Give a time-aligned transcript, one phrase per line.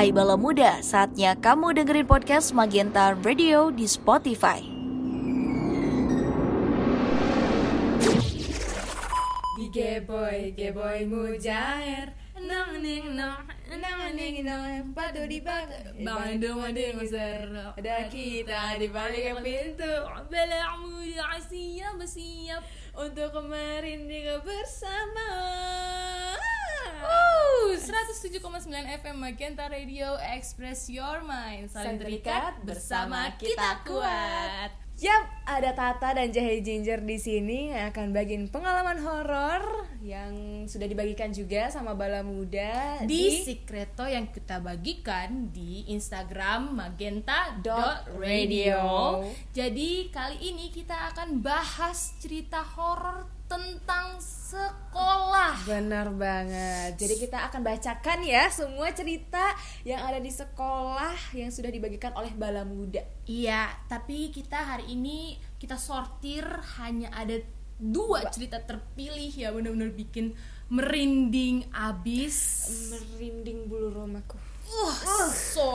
[0.00, 4.64] Hai bala muda, saatnya kamu dengerin podcast Magenta Radio di Spotify.
[9.68, 12.16] Gay boy, gay boy mujair.
[12.32, 15.68] Nang ning nang Nang ning nang Padu di bang
[16.00, 19.94] Bang dong ada seru Ada kita di balik pintu.
[20.32, 22.64] Bela muda siap bersiap
[22.96, 25.28] Untuk kemarin juga bersama
[27.00, 28.68] Uh, 107,9
[29.00, 31.72] FM Magenta Radio Express Your Mind.
[31.72, 34.68] Saling terikat bersama kita kuat.
[35.00, 40.84] Yap, ada Tata dan Jahe Ginger di sini yang akan bagiin pengalaman horor yang sudah
[40.84, 49.24] dibagikan juga sama Bala Muda di Secreto yang kita bagikan di Instagram magenta.radio.
[49.56, 55.66] Jadi kali ini kita akan bahas cerita horor tentang sekolah.
[55.66, 56.94] Benar banget.
[56.94, 59.42] Jadi kita akan bacakan ya semua cerita
[59.82, 63.02] yang ada di sekolah yang sudah dibagikan oleh Bala Muda.
[63.26, 66.46] Iya, tapi kita hari ini kita sortir
[66.78, 67.42] hanya ada
[67.80, 70.38] dua cerita terpilih ya benar-benar bikin
[70.70, 72.70] merinding abis.
[72.94, 74.38] Merinding bulu romaku.
[74.70, 75.70] Uh, so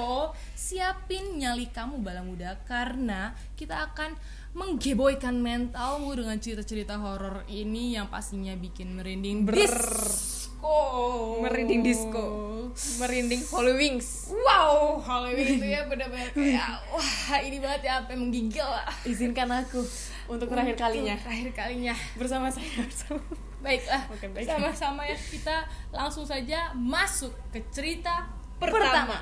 [0.56, 4.16] siapin nyali kamu bala muda karena kita akan
[4.56, 10.80] menggeboykan mentalmu dengan cerita-cerita horor ini yang pastinya bikin merinding Disco.
[11.44, 12.26] Merinding disco.
[12.98, 14.00] Merinding Halloween.
[14.32, 18.88] Wow, Halloween itu ya benar-benar kayak wah ini banget ya sampai menggigil lah.
[19.04, 19.84] Izinkan aku
[20.26, 21.94] untuk terakhir kalinya Terakhir kalinya.
[22.16, 23.22] bersama saya bersama.
[23.62, 24.02] Baiklah,
[24.46, 28.80] sama-sama ya kita langsung saja masuk ke cerita Pertama.
[28.80, 29.18] pertama.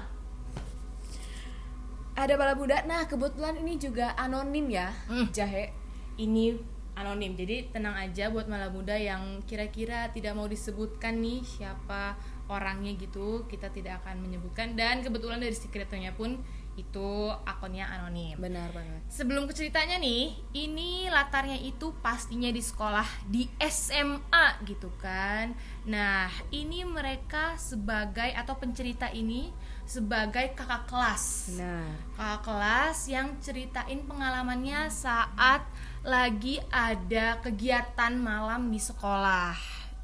[2.14, 2.86] Ada bala muda.
[2.86, 4.94] Nah, kebetulan ini juga anonim ya.
[5.09, 5.30] Hmm.
[5.33, 5.73] Jahe.
[6.14, 6.53] ini
[6.94, 12.14] anonim jadi tenang aja buat malah muda yang kira-kira tidak mau disebutkan nih siapa
[12.45, 16.38] orangnya gitu kita tidak akan menyebutkan dan kebetulan dari secretnya pun
[16.73, 19.01] itu akunnya anonim Benar banget.
[19.07, 25.53] sebelum ke ceritanya nih ini latarnya itu pastinya di sekolah di SMA gitu kan
[25.85, 29.53] nah ini mereka sebagai atau pencerita ini
[29.84, 35.61] sebagai kakak kelas Nah, kakak kelas yang ceritain pengalamannya saat
[36.03, 39.55] lagi ada kegiatan malam di sekolah.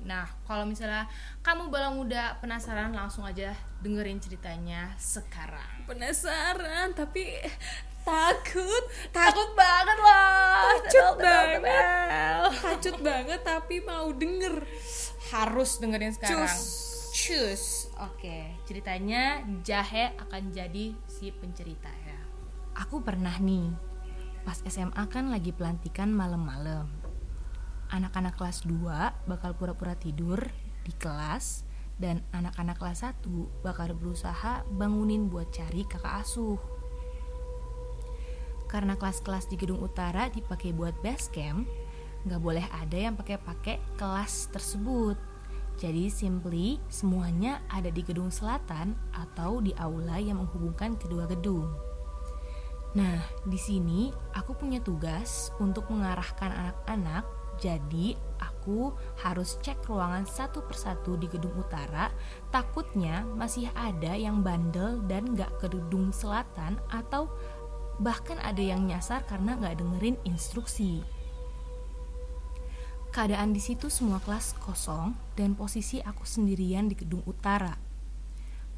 [0.04, 1.08] Nah, kalau misalnya
[1.40, 5.79] kamu bala muda penasaran langsung aja dengerin ceritanya sekarang.
[5.90, 7.34] Penasaran tapi
[8.06, 8.84] takut.
[9.10, 10.78] Takut banget loh.
[10.86, 11.84] Takut banget.
[12.62, 14.62] Takut banget tapi mau denger.
[15.34, 16.46] Harus dengerin sekarang.
[16.46, 16.58] Cus.
[17.10, 17.64] Cus.
[18.00, 22.20] Oke, ceritanya Jahe akan jadi si pencerita ya.
[22.86, 23.74] Aku pernah nih
[24.48, 26.88] pas SMA kan lagi pelantikan malam-malam.
[27.90, 30.40] Anak-anak kelas 2 bakal pura-pura tidur
[30.86, 31.66] di kelas
[32.00, 36.58] dan anak-anak kelas 1 bakal berusaha bangunin buat cari kakak asuh.
[38.72, 41.68] Karena kelas-kelas di gedung utara dipakai buat base camp,
[42.24, 45.20] nggak boleh ada yang pakai-pakai kelas tersebut.
[45.80, 51.72] Jadi simply semuanya ada di gedung selatan atau di aula yang menghubungkan kedua gedung.
[53.00, 57.24] Nah, di sini aku punya tugas untuk mengarahkan anak-anak.
[57.60, 58.16] Jadi
[58.60, 58.92] aku
[59.24, 62.12] harus cek ruangan satu persatu di gedung utara.
[62.52, 67.32] Takutnya masih ada yang bandel dan nggak ke gedung selatan atau
[68.04, 71.00] bahkan ada yang nyasar karena nggak dengerin instruksi.
[73.16, 77.80] Keadaan di situ semua kelas kosong dan posisi aku sendirian di gedung utara.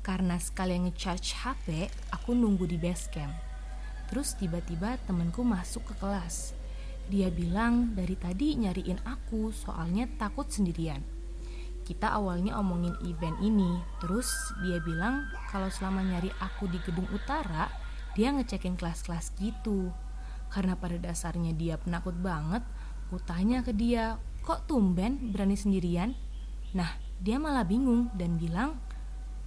[0.05, 3.33] Karena sekalian ngecharge HP, aku nunggu di base camp.
[4.07, 6.60] Terus tiba-tiba temenku masuk ke kelas.
[7.11, 11.03] Dia bilang dari tadi nyariin aku soalnya takut sendirian.
[11.83, 14.31] Kita awalnya omongin event ini, terus
[14.63, 17.67] dia bilang kalau selama nyari aku di gedung utara,
[18.15, 19.91] dia ngecekin kelas-kelas gitu.
[20.47, 22.63] Karena pada dasarnya dia penakut banget,
[23.11, 26.15] Aku tanya ke dia, kok tumben berani sendirian?
[26.71, 28.79] Nah, dia malah bingung dan bilang,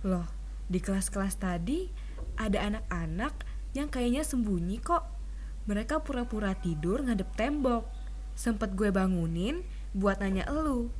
[0.04, 0.28] Loh,
[0.68, 1.88] di kelas-kelas tadi
[2.36, 3.32] ada anak-anak
[3.72, 5.13] yang kayaknya sembunyi kok.
[5.64, 7.88] Mereka pura-pura tidur ngadep tembok.
[8.34, 9.64] Sempet gue bangunin
[9.94, 10.90] buat nanya elu.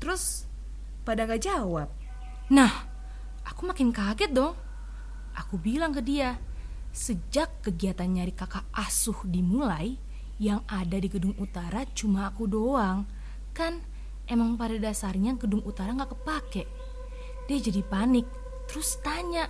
[0.00, 0.48] Terus
[1.04, 1.88] pada nggak jawab.
[2.48, 2.72] Nah,
[3.44, 4.56] aku makin kaget dong.
[5.36, 6.40] Aku bilang ke dia,
[6.90, 10.00] sejak kegiatan nyari kakak asuh dimulai,
[10.38, 13.06] yang ada di gedung utara cuma aku doang.
[13.54, 13.84] Kan
[14.26, 16.64] emang pada dasarnya gedung utara nggak kepake.
[17.46, 18.26] Dia jadi panik,
[18.66, 19.46] terus tanya,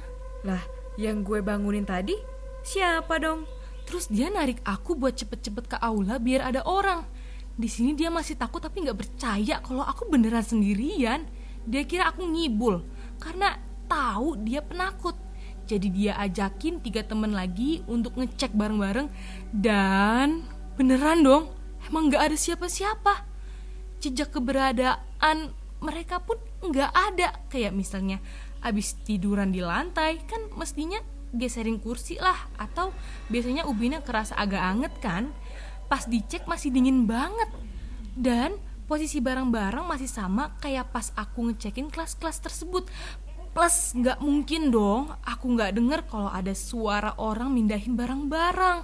[0.47, 0.63] Lah,
[0.95, 2.15] yang gue bangunin tadi
[2.63, 3.58] siapa dong?
[3.89, 7.09] Terus dia narik aku buat cepet-cepet ke aula biar ada orang.
[7.57, 11.25] Di sini dia masih takut tapi nggak percaya kalau aku beneran sendirian.
[11.65, 12.85] Dia kira aku ngibul
[13.17, 13.57] karena
[13.89, 15.17] tahu dia penakut.
[15.65, 19.09] Jadi dia ajakin tiga temen lagi untuk ngecek bareng-bareng
[19.53, 20.45] dan
[20.77, 21.45] beneran dong,
[21.89, 23.25] emang nggak ada siapa-siapa.
[24.05, 27.41] Jejak keberadaan mereka pun nggak ada.
[27.49, 28.21] Kayak misalnya
[28.61, 31.01] abis tiduran di lantai kan mestinya
[31.35, 32.49] geserin kursi lah.
[32.61, 32.93] Atau
[33.29, 35.31] biasanya ubinnya kerasa agak anget kan.
[35.89, 37.49] Pas dicek masih dingin banget.
[38.19, 38.59] Dan
[38.89, 42.89] posisi barang-barang masih sama kayak pas aku ngecekin kelas-kelas tersebut.
[43.53, 48.79] Plus nggak mungkin dong aku nggak denger kalau ada suara orang mindahin barang-barang.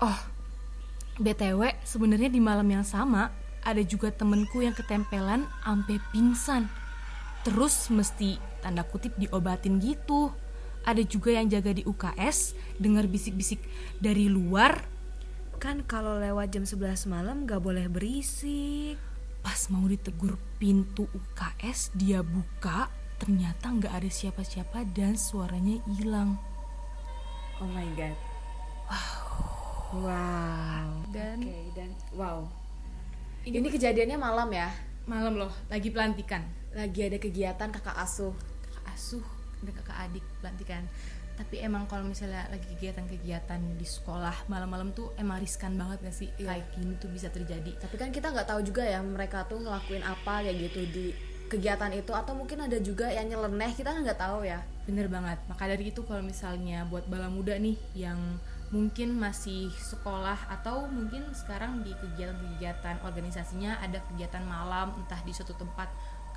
[0.00, 0.20] Oh
[1.20, 3.28] btw sebenarnya di malam yang sama
[3.60, 6.64] ada juga temenku yang ketempelan ampe pingsan.
[7.44, 10.32] Terus mesti tanda kutip diobatin gitu
[10.84, 13.60] ada juga yang jaga di UKS dengar bisik-bisik
[14.00, 14.86] dari luar
[15.60, 18.96] kan kalau lewat jam 11 malam gak boleh berisik
[19.44, 22.88] pas mau ditegur pintu UKS dia buka
[23.20, 26.40] ternyata nggak ada siapa-siapa dan suaranya hilang.
[27.60, 28.16] Oh my god.
[28.88, 29.20] Wow.
[30.00, 30.88] Wow.
[31.12, 32.48] Dan okay, dan wow.
[33.44, 34.72] Ini, ini kejadiannya malam ya?
[35.04, 36.44] Malam loh, lagi pelantikan.
[36.72, 38.32] Lagi ada kegiatan kakak asuh.
[38.64, 40.82] Kakak asuh dan kakak adik pelantikan.
[41.40, 46.28] Tapi emang kalau misalnya lagi kegiatan-kegiatan di sekolah malam-malam tuh emang riskan banget gak sih
[46.36, 46.52] yeah.
[46.52, 47.72] kayak gini tuh bisa terjadi.
[47.80, 51.06] Tapi kan kita nggak tahu juga ya mereka tuh ngelakuin apa kayak gitu di
[51.50, 55.34] kegiatan itu atau mungkin ada juga yang nyeleneh kita kan nggak tahu ya bener banget
[55.50, 58.38] maka dari itu kalau misalnya buat bala muda nih yang
[58.70, 65.58] mungkin masih sekolah atau mungkin sekarang di kegiatan-kegiatan organisasinya ada kegiatan malam entah di suatu
[65.58, 65.90] tempat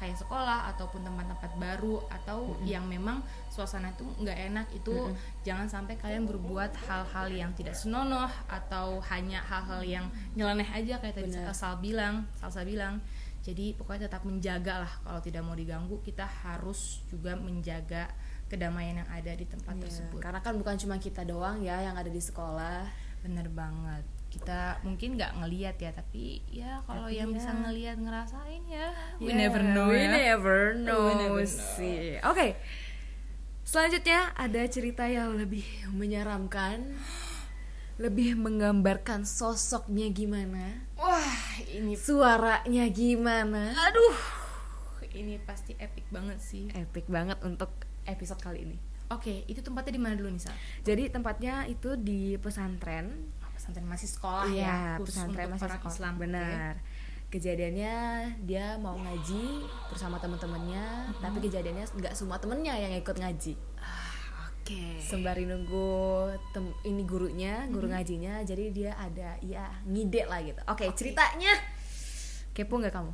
[0.04, 2.66] kayak sekolah ataupun tempat-tempat baru atau mm -hmm.
[2.68, 5.40] yang memang suasana itu nggak enak itu mm -hmm.
[5.48, 10.06] jangan sampai kalian berbuat hal-hal yang tidak senonoh atau hanya hal-hal yang
[10.36, 13.00] nyeleneh aja kayak tadi Sal bilang Salsa bilang.
[13.44, 18.08] Jadi pokoknya tetap menjaga lah kalau tidak mau diganggu kita harus juga menjaga
[18.48, 20.20] kedamaian yang ada di tempat yeah, tersebut.
[20.24, 22.88] karena kan bukan cuma kita doang ya yang ada di sekolah.
[23.20, 27.38] Bener banget kita mungkin nggak ngeliat ya tapi ya kalau yang ya.
[27.38, 28.90] bisa ngeliat ngerasain ya
[29.22, 30.10] we yeah, never know we ya.
[30.10, 31.54] never know, we never know.
[31.78, 32.58] sih oke okay.
[33.62, 35.62] selanjutnya ada cerita yang lebih
[35.94, 36.98] menyeramkan
[38.02, 41.38] lebih menggambarkan sosoknya gimana wah
[41.70, 44.18] ini suaranya gimana aduh
[45.14, 47.70] ini pasti epic banget sih epic banget untuk
[48.10, 48.78] episode kali ini
[49.14, 50.58] oke itu tempatnya di mana dulu nih Sal?
[50.82, 53.30] jadi tempatnya itu di pesantren
[53.64, 55.88] pesantren masih sekolah iya, ya pesantren masih sekolah.
[55.96, 56.76] Islam benar.
[56.76, 56.92] Okay
[57.34, 57.96] kejadiannya
[58.46, 61.22] dia mau ngaji bersama temen-temennya mm -hmm.
[61.26, 63.58] tapi kejadiannya nggak semua temennya yang ikut ngaji.
[64.64, 64.96] Okay.
[65.04, 68.00] sembari nunggu tem ini gurunya guru hmm.
[68.00, 70.62] ngajinya jadi dia ada ya ngide lah gitu.
[70.72, 70.96] Oke okay, okay.
[70.96, 71.52] ceritanya.
[72.56, 73.12] Kepo nggak kamu?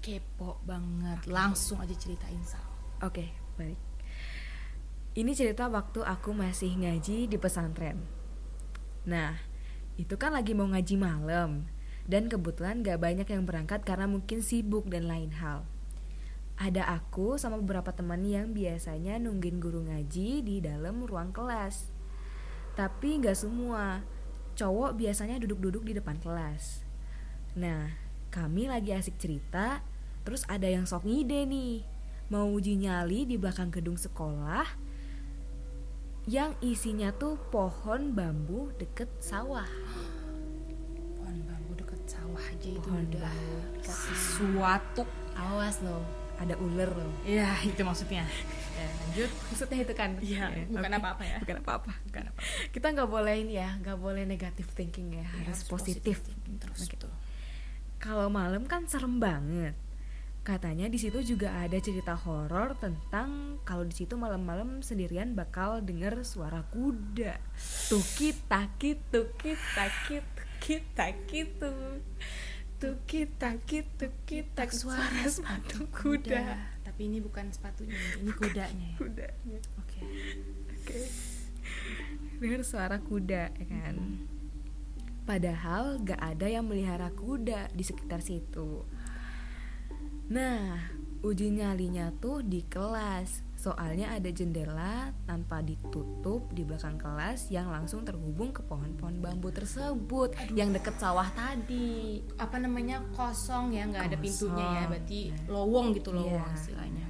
[0.00, 1.28] Kepo banget.
[1.28, 2.64] Langsung aja ceritain sal.
[3.04, 3.28] Oke okay,
[3.60, 3.76] baik.
[5.12, 8.00] Ini cerita waktu aku masih ngaji di pesantren.
[9.04, 9.47] Nah
[9.98, 11.66] itu kan lagi mau ngaji malam
[12.08, 15.66] dan kebetulan gak banyak yang berangkat karena mungkin sibuk dan lain hal
[16.58, 21.86] ada aku sama beberapa teman yang biasanya nungguin guru ngaji di dalam ruang kelas.
[22.74, 24.02] Tapi nggak semua.
[24.58, 26.82] Cowok biasanya duduk-duduk di depan kelas.
[27.54, 27.94] Nah,
[28.34, 29.86] kami lagi asik cerita,
[30.26, 31.86] terus ada yang sok ngide nih.
[32.26, 34.66] Mau uji nyali di belakang gedung sekolah
[36.28, 39.64] yang isinya tuh pohon bambu deket sawah.
[41.16, 43.32] Pohon bambu deket sawah aja itu pohon udah
[43.80, 45.02] kasih suatu.
[45.32, 46.04] Awas loh
[46.36, 47.14] ada ular loh.
[47.24, 48.28] Iya itu maksudnya.
[48.78, 49.30] Ya, lanjut.
[49.50, 50.10] Maksudnya itu kan?
[50.22, 51.38] Iya ya, bukan apa-apa ya.
[51.42, 51.92] Bukan apa-apa.
[52.06, 56.22] Bukan apa kita nggak boleh ini ya nggak boleh negatif thinking ya, ya harus positif,
[56.60, 57.08] terus gitu
[57.98, 59.74] kalau malam kan serem banget
[60.48, 66.24] katanya di situ juga ada cerita horor tentang kalau di situ malam-malam sendirian bakal denger
[66.24, 67.36] suara kuda
[67.92, 72.00] tukit takit tukit takit tukit takit tuh
[72.80, 76.16] tukit takit tukit tak suara sepatu kuda.
[76.32, 76.44] kuda.
[76.86, 78.88] Tapi ini bukan sepatunya, ini kudanya.
[78.94, 78.98] Ya?
[79.02, 79.58] Kudanya.
[79.82, 79.98] Oke.
[79.98, 80.02] Okay.
[80.72, 80.82] Oke.
[80.86, 81.04] Okay.
[82.38, 84.24] Dengar suara kuda ya kan.
[85.26, 88.86] Padahal gak ada yang melihara kuda di sekitar situ.
[90.28, 90.76] Nah,
[91.24, 98.06] uji nyalinya tuh di kelas Soalnya ada jendela tanpa ditutup di belakang kelas yang langsung
[98.06, 100.54] terhubung ke pohon-pohon bambu tersebut Aduh.
[100.54, 102.22] yang deket sawah tadi.
[102.38, 105.58] Apa namanya kosong ya, nggak ada pintunya ya, berarti nah.
[105.58, 106.54] lowong gitu lowong yeah.
[106.54, 107.06] istilahnya.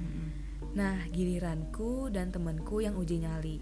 [0.73, 3.61] Nah, giliranku dan temanku yang uji nyali.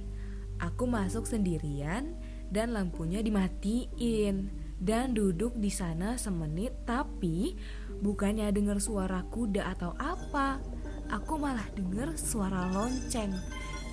[0.64, 2.16] Aku masuk sendirian
[2.48, 7.58] dan lampunya dimatiin dan duduk di sana semenit tapi
[8.02, 10.62] bukannya dengar suara kuda atau apa.
[11.08, 13.34] Aku malah denger suara lonceng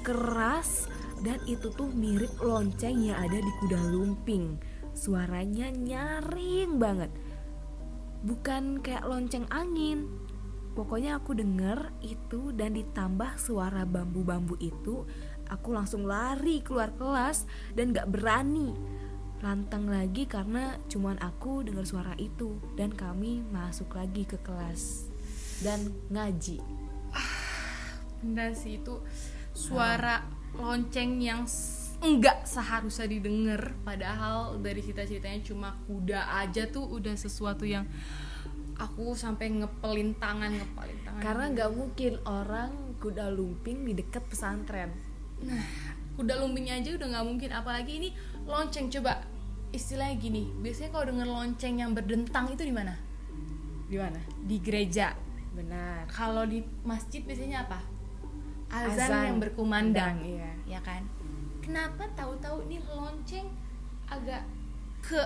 [0.04, 0.90] keras
[1.24, 4.60] dan itu tuh mirip lonceng yang ada di kuda lumping.
[4.92, 7.10] Suaranya nyaring banget.
[8.26, 10.10] Bukan kayak lonceng angin.
[10.74, 15.06] Pokoknya aku denger itu dan ditambah suara bambu-bambu itu
[15.46, 17.46] aku langsung lari keluar kelas
[17.78, 18.74] dan gak berani
[19.44, 25.04] lantang lagi karena cuman aku dengar suara itu dan kami masuk lagi ke kelas
[25.60, 26.64] dan ngaji.
[28.24, 29.04] Benar sih itu
[29.52, 30.24] suara
[30.56, 31.44] lonceng yang
[32.00, 33.76] enggak seharusnya didengar.
[33.84, 37.84] Padahal dari cerita-ceritanya cuma kuda aja tuh udah sesuatu yang
[38.80, 41.20] aku sampai ngepelin tangan ngepelin tangan.
[41.20, 44.88] Karena nggak mungkin orang kuda lumping di dekat pesantren.
[45.44, 45.68] Nah,
[46.16, 47.50] kuda lumpingnya aja udah nggak mungkin.
[47.52, 48.08] Apalagi ini
[48.48, 49.33] lonceng coba
[49.74, 52.94] istilahnya gini biasanya kalau denger lonceng yang berdentang itu di mana?
[53.90, 54.20] Di mana?
[54.46, 55.12] Di gereja.
[55.54, 56.06] Benar.
[56.06, 57.82] Kalau di masjid biasanya apa?
[58.70, 59.24] Azan, Azan.
[59.28, 60.16] yang berkumandang.
[60.22, 60.50] iya.
[60.66, 61.04] Ya kan?
[61.60, 63.50] Kenapa tahu-tahu ini lonceng
[64.06, 64.46] agak
[65.02, 65.20] ke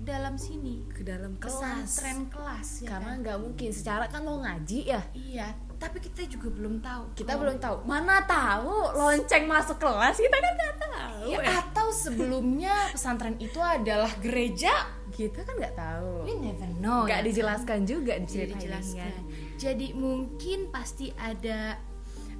[0.00, 0.84] dalam sini?
[0.90, 1.60] Ke dalam kelas.
[1.60, 3.20] pesantren kelas ya karena kan?
[3.22, 3.70] nggak mungkin.
[3.70, 5.02] Secara kan mau ngaji ya?
[5.12, 10.14] Iya tapi kita juga belum tahu kita Kalau- belum tahu mana tahu lonceng masuk kelas
[10.14, 10.88] kita kan nggak tahu
[11.26, 11.50] Ya, ya.
[11.58, 14.72] atau sebelumnya pesantren itu adalah gereja
[15.10, 17.28] kita kan nggak tahu we never know nggak ya kan?
[17.28, 19.08] dijelaskan juga Tidak diceritain dijelaskan.
[19.10, 19.24] kan.
[19.56, 21.76] Jadi mungkin pasti ada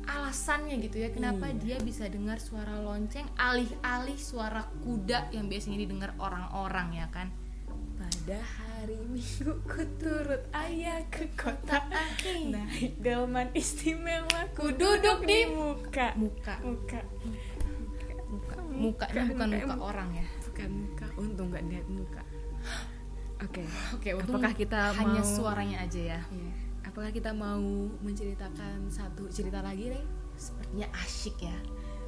[0.02, 1.56] alasannya gitu ya kenapa Iya.
[1.58, 7.28] dia bisa dengar suara lonceng alih-alih suara kuda yang biasanya didengar orang-orang ya kan.
[8.00, 8.40] pada
[8.80, 16.16] hari minggu ku turut ayah ke kota Akhir naik delman istimewa ku duduk di muka.
[16.16, 16.56] Muka.
[16.64, 17.00] Muka.
[18.32, 18.56] Muka.
[18.72, 20.26] Mukanya bukan muka, muka orang ya.
[20.48, 21.06] bukan muka.
[21.20, 22.22] Untung nggak lihat muka.
[23.44, 23.62] Oke.
[23.92, 26.20] Oke, untung apakah kita hanya mau suaranya aja ya.
[26.32, 26.52] Iya.
[26.80, 27.60] apakah kita mau
[28.00, 30.04] menceritakan satu cerita lagi Rey?
[30.40, 31.58] Sepertinya asyik ya.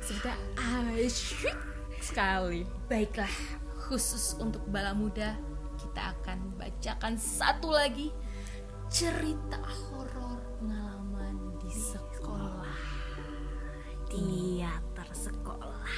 [0.00, 1.54] cerita asyik
[2.00, 2.64] sekali.
[2.88, 3.30] Baiklah,
[3.76, 5.36] khusus untuk bala muda
[5.92, 8.08] kita akan bacakan satu lagi
[8.88, 12.80] cerita horor pengalaman di sekolah.
[14.08, 15.92] teater sekolah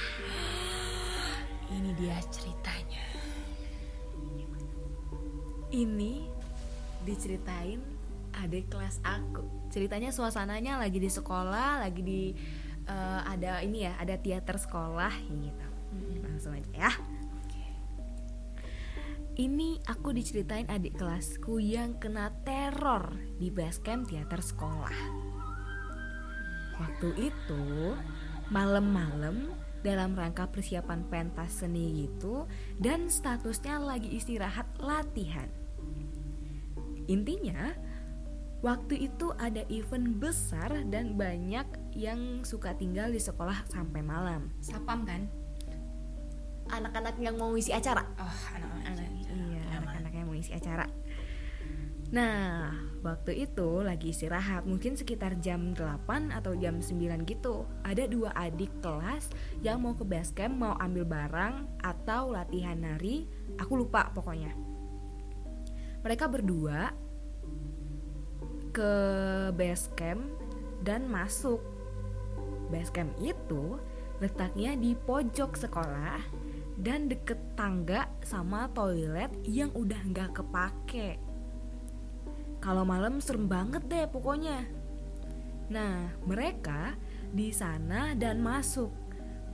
[1.71, 3.07] Ini dia ceritanya.
[5.71, 6.27] ini
[7.07, 7.79] diceritain
[8.35, 9.47] adik kelas aku.
[9.71, 12.35] Ceritanya suasananya lagi di sekolah lagi di
[12.83, 15.67] eh, ada ini ya ada teater sekolah gitu.
[16.19, 17.14] Langsung aja ya
[19.35, 24.97] ini aku diceritain adik kelasku yang kena teror di basecamp teater sekolah
[26.79, 27.95] waktu itu
[28.51, 29.51] malam-malam
[29.85, 32.49] dalam rangka persiapan pentas seni gitu
[32.81, 35.47] dan statusnya lagi istirahat latihan
[37.05, 37.69] Intinya,
[38.65, 44.49] waktu itu ada event besar dan banyak yang suka tinggal di sekolah sampai malam.
[44.57, 45.29] Sapam kan?
[46.69, 48.01] Anak-anak yang mau ngisi acara.
[48.17, 49.09] Oh, anak-anak.
[49.29, 50.85] Iya, anak-anak yang mau ngisi acara.
[52.13, 57.65] Nah, waktu itu lagi istirahat, mungkin sekitar jam 8 atau jam 9 gitu.
[57.81, 59.33] Ada dua adik kelas
[59.65, 63.25] yang mau ke basecamp mau ambil barang atau latihan nari,
[63.57, 64.53] aku lupa pokoknya.
[66.05, 66.93] Mereka berdua
[68.69, 68.91] ke
[69.57, 70.29] basecamp
[70.85, 71.59] dan masuk.
[72.69, 73.81] Basecamp itu
[74.21, 76.44] letaknya di pojok sekolah
[76.75, 81.19] dan deket tangga sama toilet yang udah nggak kepake.
[82.59, 84.65] Kalau malam serem banget deh pokoknya.
[85.71, 86.93] Nah, mereka
[87.31, 88.91] di sana dan masuk.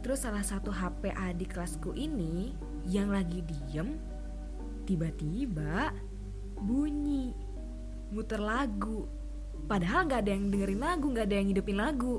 [0.02, 2.58] Terus salah satu HP adik kelasku ini
[2.90, 4.02] yang lagi diem
[4.90, 5.94] tiba-tiba
[6.58, 7.32] bunyi
[8.10, 9.06] muter lagu.
[9.70, 12.16] Padahal nggak ada yang dengerin lagu, nggak ada yang hidupin lagu.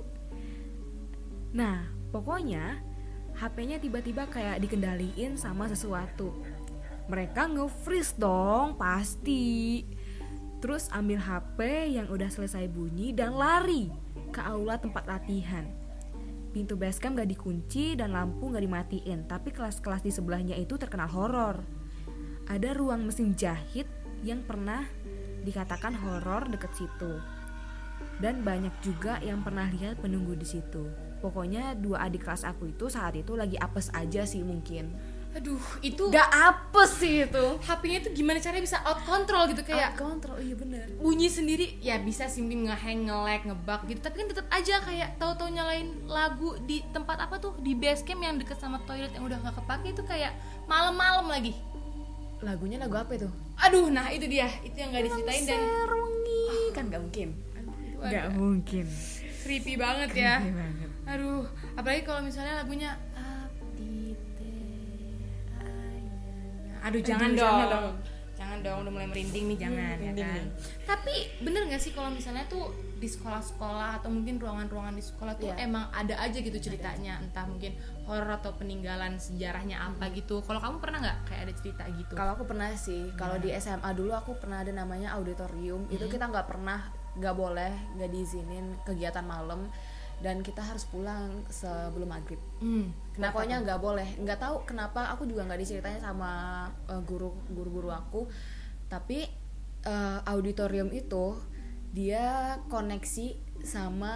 [1.52, 2.80] Nah, pokoknya
[3.42, 6.30] HP-nya tiba-tiba kayak dikendaliin sama sesuatu.
[7.10, 9.82] Mereka nge-freeze dong, pasti.
[10.62, 13.90] Terus ambil HP yang udah selesai bunyi dan lari
[14.30, 15.66] ke aula tempat latihan.
[16.54, 21.66] Pintu basecamp gak dikunci dan lampu gak dimatiin, tapi kelas-kelas di sebelahnya itu terkenal horor.
[22.46, 23.90] Ada ruang mesin jahit
[24.22, 24.86] yang pernah
[25.42, 27.18] dikatakan horor deket situ.
[28.22, 31.11] Dan banyak juga yang pernah lihat penunggu di situ.
[31.22, 34.90] Pokoknya dua adik kelas aku itu saat itu lagi apes aja sih mungkin.
[35.32, 37.46] Aduh, itu Gak apes sih itu.
[37.64, 40.84] HP-nya itu gimana caranya bisa out control gitu kayak kontrol, iya bener.
[41.00, 45.16] bunyi sendiri ya bisa sih mungkin ngehang nge-lag ngebug gitu tapi kan tetap aja kayak
[45.16, 49.24] tahu-tahu nyalain lagu di tempat apa tuh di base camp yang deket sama toilet yang
[49.24, 50.36] udah nggak kepake itu kayak
[50.68, 51.56] malam-malam lagi
[52.42, 53.30] Lagunya lagu apa itu?
[53.56, 57.28] aduh nah itu dia itu yang nggak diceritain dan Serwengi kan gak mungkin.
[58.02, 58.86] nggak mungkin
[59.42, 60.81] creepy banget ya Creepy banget.
[61.04, 61.42] Aduh
[61.74, 62.94] apalagi kalau misalnya lagunya
[65.58, 66.78] ayana.
[66.82, 67.94] aduh jangan Aduh, dong jangan dong.
[68.32, 70.44] jangan dong udah mulai merinding nih jangan ya merinding kan?
[70.84, 72.70] tapi bener gak sih kalau misalnya tuh
[73.02, 75.66] di sekolah-sekolah atau mungkin ruangan-ruangan di sekolah tuh Iya.
[75.66, 77.74] emang ada aja gitu ceritanya entah mungkin
[78.06, 80.38] horor atau peninggalan sejarahnya apa gitu.
[80.46, 82.14] Kalau kamu pernah nggak kayak ada cerita gitu?
[82.14, 85.90] Kalau aku pernah sih, kalau di SMA dulu aku pernah ada namanya auditorium.
[85.90, 89.66] Itu kita nggak pernah, nggak boleh, nggak diizinin kegiatan malam
[90.22, 92.38] dan kita harus pulang sebelum maghrib.
[92.58, 94.08] hmm, Nah, pokoknya nggak boleh.
[94.16, 96.30] Nggak tahu kenapa aku juga nggak diceritain sama
[96.86, 98.30] eh, guru guru-guru aku.
[98.86, 99.26] Tapi
[99.82, 101.36] eh, auditorium itu
[101.90, 102.22] dia
[102.66, 104.14] koneksi sama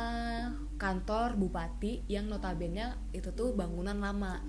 [0.75, 4.41] kantor bupati yang notabene itu tuh bangunan lama.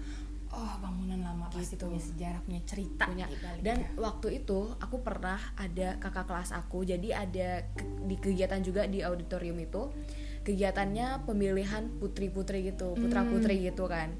[0.47, 1.85] oh bangunan lama pasti Gitu.
[1.85, 3.27] punya sejarah punya cerita punya
[3.59, 8.87] dan waktu itu aku pernah ada kakak kelas aku jadi ada ke- di kegiatan juga
[8.87, 9.91] di auditorium itu
[10.47, 14.15] kegiatannya pemilihan putri putri gitu putra putri gitu kan.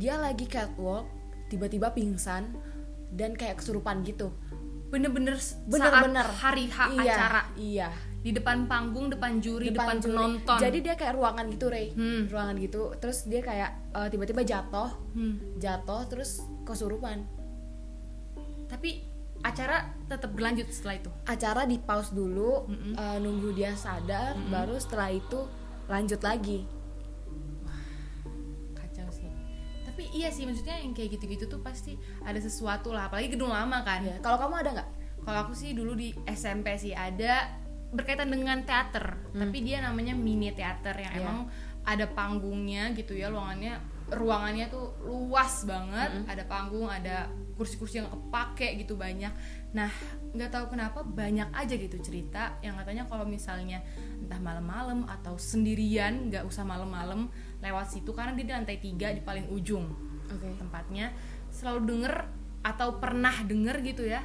[0.00, 1.04] Dia lagi catwalk
[1.52, 2.56] tiba-tiba pingsan
[3.12, 4.32] dan kayak kesurupan gitu.
[4.88, 6.24] Bener-bener saat bener-bener.
[6.24, 7.42] hari H iya, acara.
[7.60, 7.88] iya.
[8.24, 10.16] Di depan panggung depan juri depan, juri.
[10.16, 10.58] penonton.
[10.58, 11.92] Jadi dia kayak ruangan gitu Rey.
[11.92, 12.26] Hmm.
[12.32, 12.82] ruangan gitu.
[12.96, 14.90] Terus dia kayak eh, tiba-tiba jatuh.
[15.12, 15.36] Hmm.
[15.60, 17.22] jatuh terus kesurupan.
[18.66, 19.76] Tapi acara
[20.06, 21.10] tetap berlanjut setelah itu?
[21.24, 25.44] Acara di pause dulu eh, nunggu dia sadar baru setelah itu
[25.86, 26.64] lanjut lagi.
[28.74, 29.28] Kacau sih.
[29.86, 33.82] Tapi iya sih maksudnya yang kayak gitu-gitu tuh pasti ada sesuatu lah apalagi gedung lama
[33.82, 34.02] kan.
[34.02, 34.88] Ya kalau kamu ada nggak?
[35.26, 37.50] Kalau aku sih dulu di SMP sih ada
[37.90, 39.18] berkaitan dengan teater.
[39.32, 41.22] Tapi dia namanya mini teater yang Iya.
[41.22, 41.38] emang
[41.86, 43.78] ada panggungnya gitu ya ruangannya
[44.10, 46.26] ruangannya tuh luas banget.
[46.26, 49.32] Ada panggung ada kursi-kursi yang kepake gitu banyak.
[49.72, 49.88] Nah
[50.30, 53.80] nggak tahu kenapa banyak aja gitu cerita yang katanya kalau misalnya
[54.20, 59.24] entah malam-malam atau sendirian nggak usah malam-malam lewat situ karena dia di lantai tiga di
[59.24, 59.88] paling ujung
[60.28, 60.46] oke.
[60.60, 61.10] tempatnya.
[61.48, 62.14] Selalu denger
[62.60, 64.20] atau pernah denger gitu ya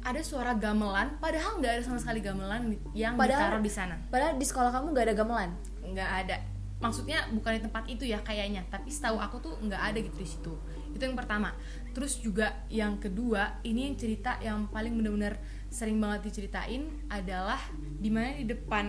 [0.00, 3.96] ada suara gamelan padahal nggak ada sama sekali gamelan yang Padahal- ditaruh di sana.
[4.08, 5.50] padahal di sekolah kamu nggak ada gamelan?
[5.84, 6.36] Nggak ada.
[6.80, 10.24] Maksudnya bukan di tempat itu ya kayaknya tapi setahu aku tuh nggak ada gitu di
[10.24, 10.52] situ.
[10.90, 11.52] Itu yang pertama
[12.00, 15.36] terus juga yang kedua ini yang cerita yang paling benar-benar
[15.68, 18.88] sering banget diceritain adalah di mana di depan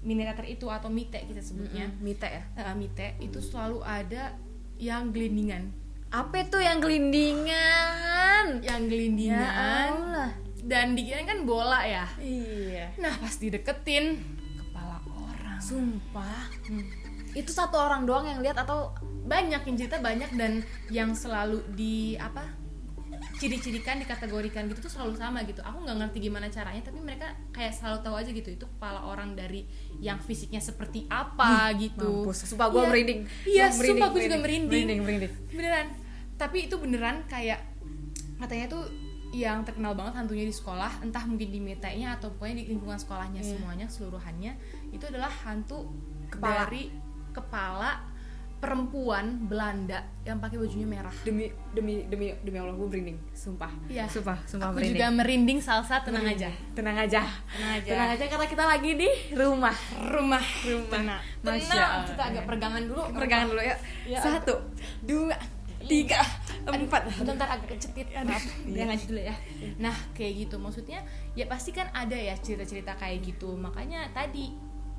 [0.00, 1.86] mini teater itu atau mite kita sebutnya.
[2.00, 2.42] Mite ya?
[2.56, 4.34] Eh, mite itu selalu ada
[4.80, 5.70] yang gelindingan.
[6.10, 8.64] Apa tuh yang gelindingan?
[8.64, 10.30] Yang ya gelindingan Allah.
[10.66, 12.08] Dan dikirain kan bola ya?
[12.18, 12.96] Iya.
[12.98, 14.18] Nah pas dideketin
[14.58, 15.60] kepala orang.
[15.62, 16.48] Sumpah.
[16.66, 17.06] Hmm.
[17.36, 22.16] Itu satu orang doang yang lihat atau banyak yang cerita banyak dan yang selalu di
[22.16, 22.48] apa
[23.34, 25.60] ciri-cirikan dikategorikan gitu tuh selalu sama gitu.
[25.60, 29.36] Aku nggak ngerti gimana caranya tapi mereka kayak selalu tahu aja gitu itu kepala orang
[29.36, 29.68] dari
[29.98, 32.24] yang fisiknya seperti apa gitu.
[32.24, 32.48] mampus.
[32.48, 32.88] Sumpah gue Iya.
[32.88, 33.20] merinding.
[33.44, 34.70] Iya Gua sumpah gue juga merinding.
[34.72, 35.00] merinding.
[35.02, 35.86] Merinding beneran.
[36.34, 37.60] Tapi itu beneran kayak
[38.36, 38.84] katanya tuh
[39.34, 43.40] yang terkenal banget hantunya di sekolah entah mungkin di mitanya atau pokoknya di lingkungan sekolahnya
[43.42, 43.48] Iya.
[43.52, 44.52] semuanya seluruhannya
[44.92, 45.92] itu adalah hantu
[46.30, 46.64] Kepala.
[46.64, 46.88] dari
[47.36, 48.16] kepala
[48.56, 51.12] perempuan Belanda yang pakai bajunya merah.
[51.22, 53.68] Demi demi demi demi Allah gue merinding sumpah.
[53.86, 54.08] Iya.
[54.08, 54.96] sumpah sumpah aku merinding.
[54.96, 56.48] juga merinding salsa tenang Merinding.
[56.48, 56.72] aja.
[56.72, 57.22] Tenang aja.
[57.52, 57.90] Tenang aja.
[57.92, 59.76] Tenang aja karena kita lagi di rumah.
[60.08, 60.44] Rumah.
[60.64, 60.88] Rumah.
[60.88, 61.22] Tenang.
[61.44, 61.90] Masya tenang.
[61.92, 62.08] Allah.
[62.08, 63.02] kita agak peregangan dulu.
[63.12, 63.76] Peregangan dulu ya.
[64.08, 64.54] Ya, satu
[65.04, 65.36] dua
[65.86, 66.18] tiga
[66.66, 67.02] empat.
[67.22, 68.42] Bentar agak kecetit maaf.
[68.66, 68.82] Iya.
[68.82, 69.36] ya lanjut dulu ya.
[69.78, 70.56] Nah kayak gitu.
[70.56, 71.04] Maksudnya
[71.38, 73.52] ya pasti kan ada ya cerita-cerita kayak gitu.
[73.54, 74.50] Makanya tadi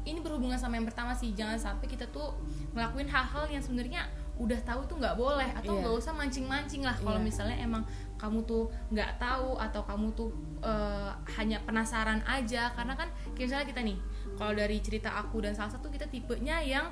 [0.08, 1.32] ini berhubungan sama yang pertama sih.
[1.32, 2.32] Jangan sampai kita tuh
[2.72, 5.82] ngelakuin hal-hal yang sebenarnya udah tahu tuh nggak boleh atau Iya.
[5.82, 6.94] nggak usah mancing-mancing lah.
[6.94, 7.26] Kalau Iya.
[7.26, 7.84] misalnya emang
[8.16, 12.70] kamu tuh nggak tahu atau kamu tuh eh, hanya penasaran aja.
[12.72, 13.98] Karena kan kayak misalnya kita nih
[14.34, 16.86] kalau dari cerita aku dan salah satu kita tipenya yang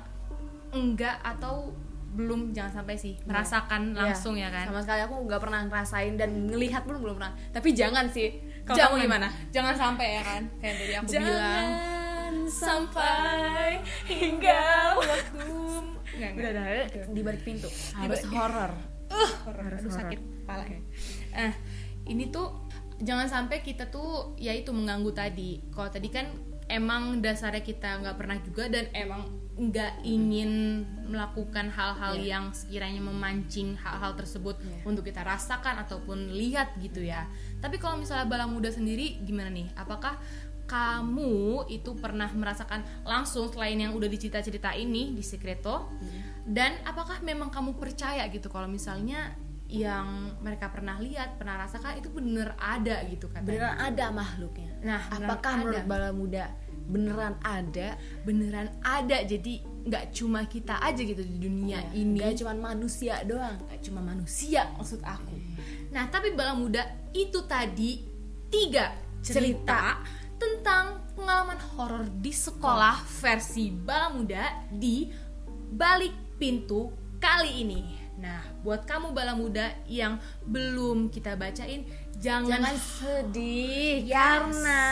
[0.70, 1.70] enggak atau
[2.16, 4.08] belum jangan sampai sih merasakan Iya.
[4.08, 4.64] langsung ya kan?
[4.66, 7.32] Sama sekali aku nggak pernah ngerasain dan ngelihat pun belum pernah.
[7.52, 8.40] Tapi jangan sih.
[8.64, 8.96] Kalau jangan.
[8.96, 9.28] kamu gimana?
[9.52, 11.68] Jangan sampai ya kan kayak yang tadi aku bilang
[12.44, 15.48] sampai hingga waktu.
[16.16, 16.66] nggak udah
[17.12, 17.68] di balik pintu.
[17.96, 18.72] Harus horor
[19.12, 20.64] uh, Harus sakit kepala.
[21.32, 21.52] Eh
[22.08, 22.68] ini tuh
[23.00, 25.60] jangan sampai kita tuh ya itu mengganggu tadi.
[25.72, 26.28] Kalau tadi kan
[26.66, 29.22] emang dasarnya kita nggak pernah juga dan emang
[29.56, 32.36] nggak ingin melakukan hal-hal Iya.
[32.36, 34.84] yang sekiranya memancing hal-hal tersebut Iya.
[34.84, 37.24] untuk kita rasakan ataupun lihat gitu ya.
[37.64, 39.72] Tapi kalau misalnya bala muda sendiri gimana nih?
[39.72, 40.20] Apakah
[40.66, 45.90] kamu itu pernah merasakan langsung selain yang udah dicita-cita ini di Secreto
[46.46, 49.34] dan apakah memang kamu percaya gitu kalau misalnya
[49.66, 54.70] yang mereka pernah lihat pernah rasakan itu bener ada gitu kan beneran ada makhluknya.
[54.86, 55.60] Nah, apakah ada.
[55.62, 56.44] menurut bala muda
[56.86, 57.98] beneran ada?
[58.22, 62.18] Beneran ada jadi nggak cuma kita aja gitu di dunia ya, ini.
[62.22, 63.58] gak cuma manusia doang.
[63.66, 65.34] Nggak cuma manusia maksud aku.
[65.90, 68.06] Nah tapi bala muda itu tadi
[68.46, 68.94] tiga
[69.26, 69.98] cerita,
[70.66, 75.06] tentang pengalaman horor di sekolah versi bala muda di
[75.70, 76.90] balik pintu
[77.22, 77.86] kali ini
[78.18, 81.86] nah buat kamu bala muda yang belum kita bacain
[82.18, 84.18] jangan, jangan sedih Yes.
[84.18, 84.82] karena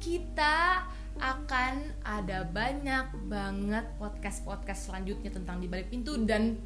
[0.00, 0.88] kita
[1.20, 6.56] akan ada banyak banget podcast-podcast selanjutnya tentang di balik pintu dan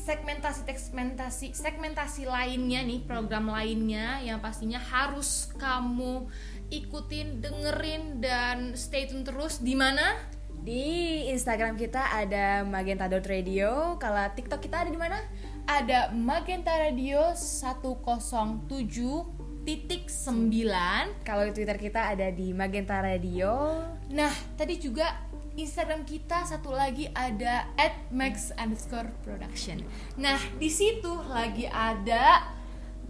[0.00, 6.24] segmentasi segmentasi segmentasi lainnya nih program lainnya yang pastinya harus kamu
[6.72, 9.60] ikutin dengerin dan stay tune terus.
[9.60, 10.16] Di mana?
[10.60, 15.18] Di Instagram kita ada magenta.radio kalau TikTok kita ada di mana?
[15.64, 23.80] Ada Magenta Radio 107 titik 9 kalau di Twitter kita ada di Magenta Radio.
[24.12, 27.66] Nah, tadi juga Instagram kita satu lagi ada
[28.14, 29.82] @max underscore production.
[30.14, 32.54] Nah, di situ lagi ada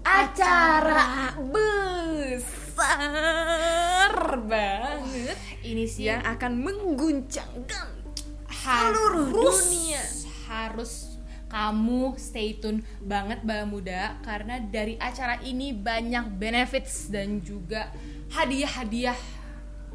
[0.01, 1.37] acara
[2.73, 3.21] besar
[4.49, 7.89] banget ini sih yang akan mengguncangkan
[8.49, 10.01] harus seluruh dunia.
[10.49, 10.93] harus
[11.51, 17.93] kamu stay tune banget Bala Muda karena dari acara ini banyak benefits dan juga
[18.33, 19.19] hadiah-hadiah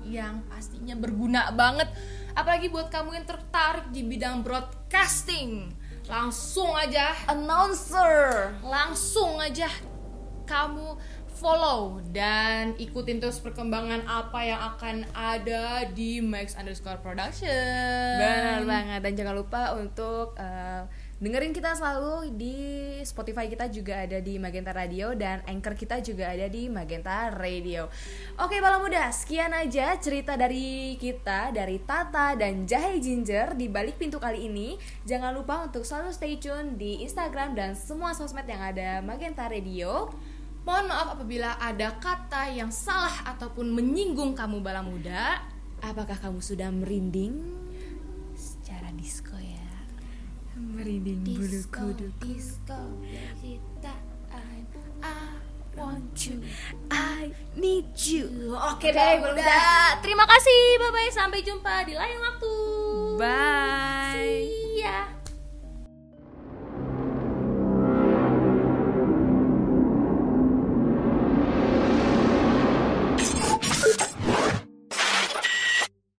[0.06, 1.90] yang pastinya berguna banget
[2.36, 5.72] apalagi buat kamu yang tertarik di bidang broadcasting.
[6.06, 8.54] Langsung aja announcer.
[8.62, 9.72] Langsung aja
[10.46, 11.00] kamu
[11.36, 17.50] follow dan ikutin terus perkembangan apa yang akan ada di Max underscore production.
[18.22, 19.00] Benar banget.
[19.04, 22.58] Dan jangan lupa untuk uh, dengerin kita selalu di
[23.08, 27.88] Spotify kita juga ada di Magenta Radio dan Anchor kita juga ada di Magenta Radio.
[28.36, 33.96] Oke Bala Muda, sekian aja cerita dari kita dari Tata dan Jahe Ginger di balik
[33.96, 34.76] pintu kali ini.
[35.08, 40.12] Jangan lupa untuk selalu stay tune di Instagram dan semua sosmed yang ada Magenta Radio.
[40.68, 45.40] Mohon maaf apabila ada kata yang salah ataupun menyinggung kamu bala muda.
[45.80, 47.65] Apakah kamu sudah merinding?
[50.56, 50.64] Ya.
[50.64, 52.12] Merinding bulu kuduk.
[52.24, 52.80] disco,
[53.44, 54.64] I,
[55.76, 56.40] want you.
[56.88, 58.56] I need you.
[58.56, 60.00] Oke Bala deh, Muda.
[60.00, 60.80] Terima kasih.
[60.80, 61.12] Bye bye.
[61.12, 62.54] Sampai jumpa di lain waktu.
[63.20, 65.15] Bye.